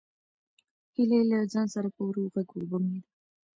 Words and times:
هیلې 0.95 1.19
له 1.29 1.37
ځان 1.51 1.67
سره 1.75 1.87
په 1.95 2.01
ورو 2.07 2.23
غږ 2.33 2.47
وبونګېده. 2.53 3.09